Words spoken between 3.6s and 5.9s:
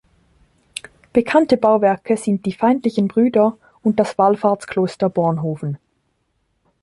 und das Wallfahrts-Kloster Bornhofen.